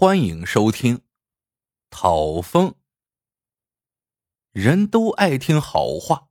[0.00, 0.98] 欢迎收听
[1.90, 2.68] 《讨风》。
[4.52, 6.28] 人都爱听好话，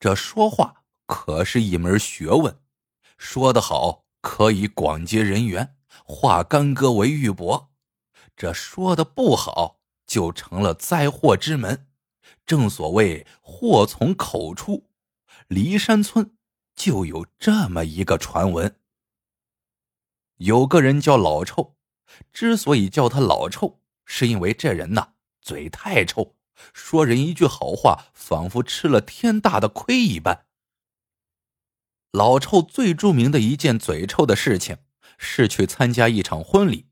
[0.00, 2.60] 这说话可是一门学问。
[3.16, 7.68] 说得好，可以广结人缘，化干戈为玉帛；
[8.34, 11.86] 这说的不好，就成了灾祸之门。
[12.44, 14.88] 正所谓“祸从口出”，
[15.50, 16.36] 骊山村
[16.74, 18.80] 就有这么一个传闻：
[20.38, 21.75] 有个人叫老臭。
[22.32, 26.34] 之所以叫他老臭，是因为这人呐嘴太臭，
[26.72, 30.46] 说人一句好话，仿佛吃了天大的亏一般。
[32.12, 34.78] 老臭最著名的一件嘴臭的事情，
[35.18, 36.86] 是去参加一场婚礼，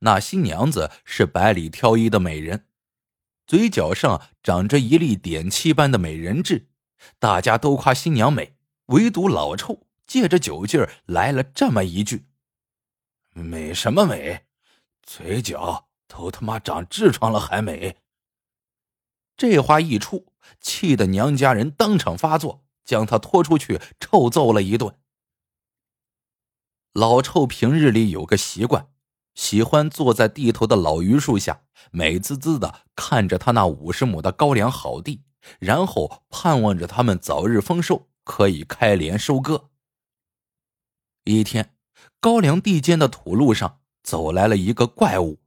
[0.00, 2.66] 那新娘子是百里挑一的美人，
[3.46, 6.68] 嘴角上长着一粒点漆般的美人痣，
[7.18, 12.26] 大家都夸新娘美，唯独老臭借着酒劲儿来了这么一句
[13.34, 14.46] ：“美什么美？”
[15.06, 17.98] 嘴角都他妈长痔疮了还美！
[19.36, 24.96] 这话一出，气得娘家人当场发作，将他拖出去臭揍了一顿。
[26.92, 28.88] 老臭平日里有个习惯，
[29.34, 35.24] 喜欢坐在地头的老榆树下，美滋滋的看着他那五十亩的高粱好地，
[35.58, 39.70] 然后盼望着他们早日丰收，可以开镰收割。
[41.24, 41.74] 一天，
[42.20, 43.80] 高粱地间的土路上。
[44.04, 45.40] 走来了一个怪物，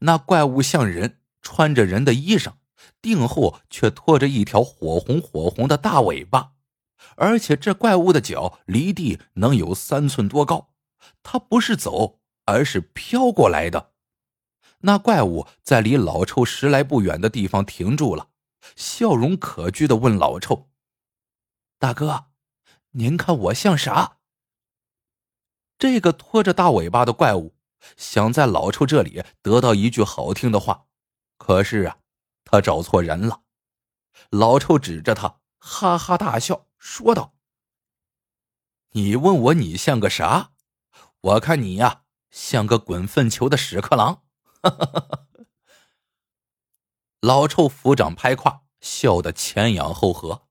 [0.00, 2.54] 那怪物像人，穿着人的衣裳，
[3.02, 6.54] 腚后却拖着一条火红火红的大尾巴，
[7.16, 10.70] 而且这怪物的脚离地能有三寸多高，
[11.22, 13.92] 它不是走，而是飘过来的。
[14.80, 18.30] 那怪物在离老臭十来步远的地方停住了，
[18.74, 20.70] 笑容可掬的问老臭
[21.78, 22.26] ：“大哥，
[22.92, 24.18] 您看我像啥？”
[25.78, 27.57] 这个拖着大尾巴的怪物。
[27.96, 30.86] 想在老臭这里得到一句好听的话，
[31.36, 31.98] 可是啊，
[32.44, 33.42] 他找错人了。
[34.30, 37.34] 老臭指着他，哈哈大笑，说道
[38.92, 40.52] ：“你问我你像个啥？
[41.20, 44.22] 我看你呀，像个滚粪球的屎壳郎
[44.62, 45.24] 哈哈哈哈。
[47.20, 50.46] ”老臭抚掌拍胯，笑得前仰后合。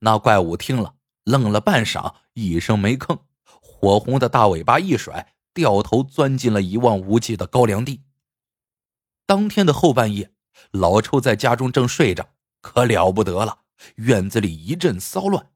[0.00, 5.34] 那怪物听了，愣了半晌，一声没吭，火红的大尾巴一甩。
[5.56, 8.02] 掉头钻进了一望无际的高粱地。
[9.24, 10.30] 当天的后半夜，
[10.70, 12.28] 老臭在家中正睡着，
[12.60, 13.60] 可了不得了，
[13.94, 15.50] 院子里一阵骚乱。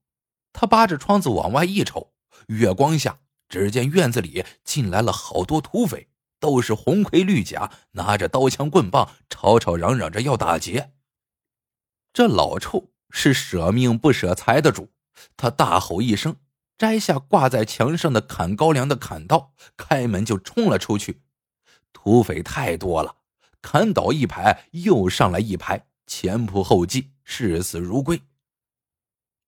[0.55, 2.15] 他扒着窗子往外一瞅，
[2.47, 6.09] 月光下，只见院子里进来了好多土匪，
[6.41, 10.95] 都是红盔绿甲，拿着刀枪棍棒，吵吵嚷嚷着要打劫。
[12.15, 14.91] 这老臭是舍命不舍财的主，
[15.37, 16.37] 他大吼一声。
[16.81, 21.21] 摘下挂在墙上的砍高粱的砍刀，开门就冲了出去。
[21.93, 23.17] 土匪太多了，
[23.61, 28.23] 砍倒一排又上来一排，前仆后继，视死如归。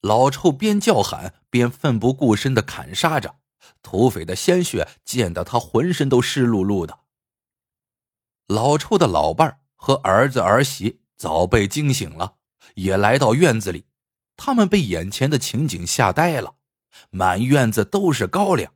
[0.02, 3.36] 老臭边叫喊边奋不顾身的砍杀着，
[3.80, 6.98] 土匪的鲜血溅得他浑身都湿漉漉的。
[8.46, 12.34] 老臭的老伴和儿子儿媳早被惊醒了，
[12.74, 13.86] 也来到院子里，
[14.36, 16.56] 他们被眼前的情景吓呆了。
[17.10, 18.72] 满院子都是高粱，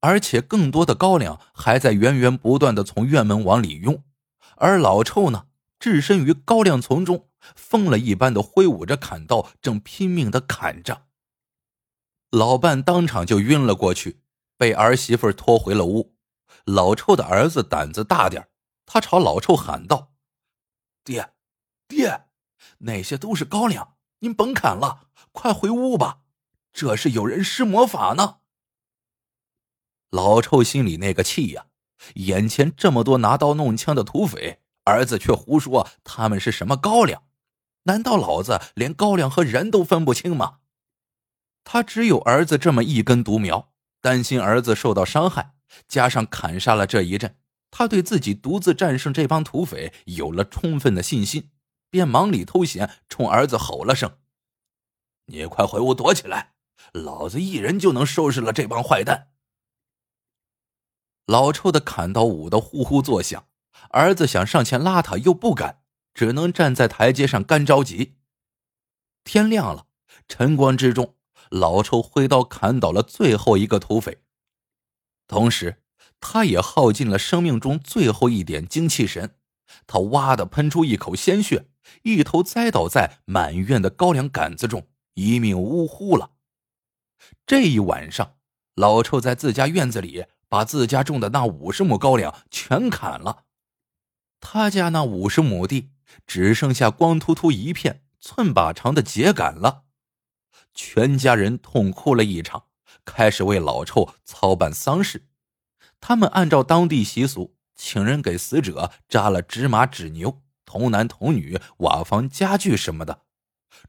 [0.00, 4.02] 而且更多的高粱还在源源不断的从院门往里涌，
[4.56, 5.46] 而老臭呢，
[5.78, 11.06] 置身于高粱丛中，疯了一般的挥舞着砍刀，正拼命的砍着。
[12.30, 14.22] 老伴当场就晕了过去，
[14.56, 16.14] 被儿媳妇拖回了屋。
[16.64, 18.48] 老臭的儿子胆子大点
[18.86, 20.12] 他朝老臭喊道
[21.02, 21.32] ：“爹，
[21.88, 22.26] 爹，
[22.78, 26.19] 那些都是高粱，您甭砍了，快回屋吧。”
[26.72, 28.38] 这是有人施魔法呢！
[30.10, 31.66] 老臭心里那个气呀！
[32.14, 37.22] 眼前这么多拿刀弄枪的土匪，儿子却胡说他们是什么高粱？
[37.84, 40.58] 难道老子连高粱和人都分不清吗？
[41.64, 45.54] 他只有儿子这么一根独苗，担心儿子受到伤害，
[45.86, 47.36] 加上砍杀了这一阵，
[47.70, 51.50] 他对自己独自战胜这帮土匪有了充分的信心，
[51.90, 54.16] 便忙里偷闲，冲儿子吼了声
[55.26, 56.54] ：“你快回屋躲起来！”
[56.92, 59.28] 老子一人就能收拾了这帮坏蛋。
[61.26, 63.46] 老臭的砍刀舞得呼呼作响，
[63.90, 65.82] 儿子想上前拉他又不敢，
[66.12, 68.16] 只能站在台阶上干着急。
[69.22, 69.86] 天亮了，
[70.26, 71.14] 晨光之中，
[71.50, 74.22] 老臭挥刀砍倒了最后一个土匪，
[75.28, 75.82] 同时
[76.18, 79.36] 他也耗尽了生命中最后一点精气神。
[79.86, 81.68] 他哇的喷出一口鲜血，
[82.02, 86.32] 一头栽倒在满院的高粱杆子中，一命呜呼了。
[87.46, 88.36] 这一晚上，
[88.74, 93.44] 老臭在自家院子里把自家种的那五十亩高粱全砍了。
[94.40, 95.90] 他家那五十亩地
[96.26, 99.84] 只剩下光秃秃一片、寸把长的秸秆了。
[100.72, 102.64] 全家人痛哭了一场，
[103.04, 105.28] 开始为老臭操办丧事。
[106.00, 113.24] 他们按照当地习俗，请人给死者扎了纸马、纸牛、童男童女、瓦房、家具什么的。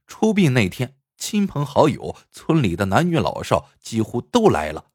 [0.05, 4.87] 出殡那天，亲朋好友、村里的男女老少几乎都来了。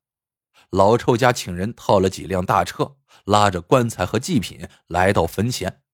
[0.70, 5.84] 老臭家请人套了几辆大车，拉着棺材和祭品来到坟前。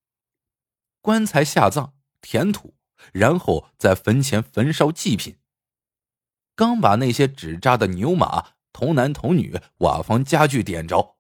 [1.03, 1.93] 棺材下葬，
[2.23, 2.75] 填土，
[3.13, 5.37] 然后在坟前焚烧祭品。
[6.57, 11.19] 刚把那些纸扎的牛马、童男童女、瓦房家具点着，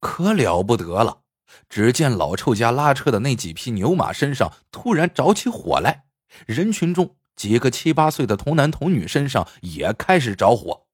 [0.00, 1.24] 可了不得了！
[1.68, 6.06] 只见老臭家拉车的那几匹牛马身上突然着起火来，
[6.46, 10.86] 人群中几个七八岁的童男童女身上也开始着火。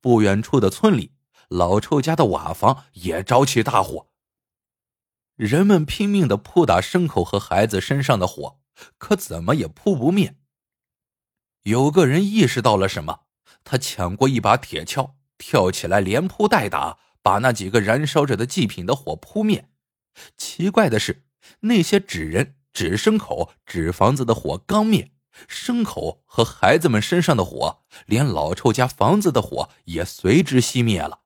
[0.00, 1.12] 不远处的村里，
[1.48, 4.08] 老臭家的瓦房也着起大火。
[5.36, 8.60] 人们拼命的扑打牲口和孩子身上的火，
[8.98, 10.36] 可怎么也扑不灭。
[11.62, 13.20] 有个人意识到了什么，
[13.62, 19.68] 他抢过一把铁锹，跳起来连扑带打，把那几个燃烧着的祭品的火扑灭。
[20.36, 21.24] 奇怪的是，
[21.60, 25.11] 那些纸人、纸牲口、纸房子的火刚灭，
[25.48, 31.22] 牲口和孩子们身上的火，连老臭家房子的火也随之熄灭了。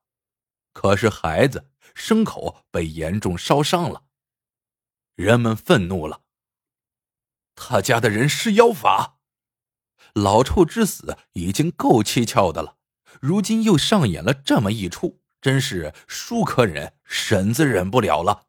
[0.72, 4.04] 可是孩子、牲口被严重烧伤了。
[5.14, 6.22] 人们愤怒了，
[7.54, 9.18] 他家的人施妖法。
[10.12, 12.76] 老臭之死已经够蹊跷的了，
[13.20, 18.46] 如今又上演了这么一出，真是叔可忍，婶子忍不了了。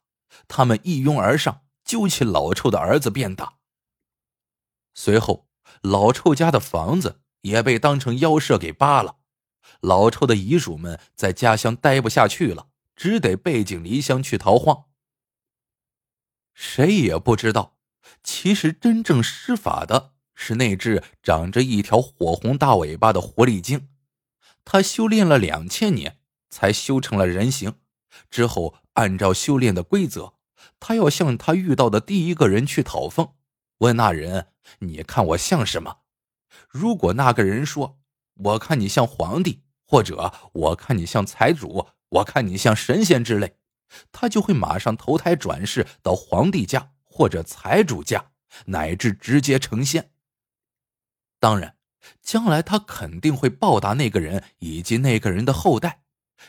[0.48, 3.58] 他们一拥而上，揪起老臭的儿子便打。
[4.94, 5.47] 随后，
[5.82, 9.18] 老臭家的房子也被当成妖舍给扒了。
[9.82, 14.86] 老臭的遗属们在家乡待不下去了，只得背井离乡去逃荒。
[16.54, 17.78] 谁也不知道，
[18.24, 20.14] 其实真正施法的。
[20.40, 23.90] 是那只长着一条火红大尾巴的狐狸精，
[24.64, 27.74] 他修炼了两千年才修成了人形。
[28.30, 30.36] 之后，按照修炼的规则，
[30.80, 33.34] 他要向他遇到的第一个人去讨封，
[33.80, 34.50] 问那人
[34.80, 36.00] ：“你看我像什么？”
[36.70, 38.00] 如果那个人说
[38.36, 43.58] ：“我看你像皇帝，或者我看你像财主，我看你像神仙之类”，
[44.12, 48.32] 他就会马上投胎转世到皇帝家或者财主家，
[48.66, 50.12] 乃至直接成仙。
[51.40, 51.76] 当然，
[52.22, 56.04] 将来他肯定会报答那个人以及那个人的后代。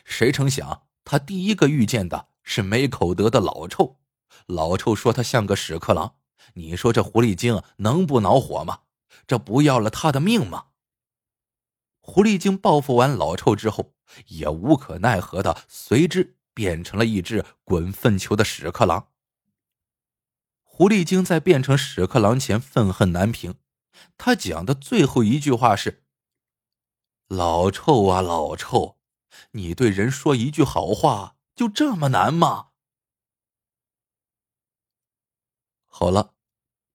[0.04, 3.98] 谁成想，他第一个遇见的是没口德的老臭。
[4.46, 6.17] 老臭说他像个屎壳郎。
[6.54, 8.80] 你说这狐狸精能不恼火吗？
[9.26, 10.68] 这不要了他的命吗？
[12.00, 13.94] 狐狸精报复完老臭之后，
[14.28, 19.10] 也无可奈何的随之变成了一只滚粪球的屎壳郎。
[20.62, 23.56] 狐狸精在变成屎壳郎前愤恨难平。
[24.16, 26.04] 他讲的最后一句话是
[27.28, 28.98] ：“老臭啊，老臭，
[29.50, 32.68] 你对人说一句好话就这么难吗？”
[35.84, 36.36] 好了，